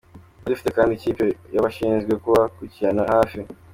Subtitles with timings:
[0.39, 1.25] Twari dufite kandi ikipe
[1.55, 3.39] yabashinzwe kubakurikiranira hafi.